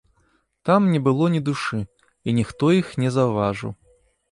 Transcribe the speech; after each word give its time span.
Там 0.69 0.87
не 0.93 1.01
было 1.07 1.27
ні 1.35 1.41
душы, 1.51 1.81
і 2.27 2.35
ніхто 2.39 2.73
іх 2.81 2.91
не 3.05 3.15
заўважыў. 3.21 3.71